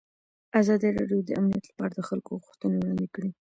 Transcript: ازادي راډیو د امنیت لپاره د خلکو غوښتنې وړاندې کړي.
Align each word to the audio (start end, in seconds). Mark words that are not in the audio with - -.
ازادي 0.59 0.89
راډیو 0.97 1.19
د 1.27 1.29
امنیت 1.39 1.63
لپاره 1.69 1.91
د 1.95 2.01
خلکو 2.09 2.31
غوښتنې 2.43 2.75
وړاندې 2.79 3.07
کړي. 3.13 3.29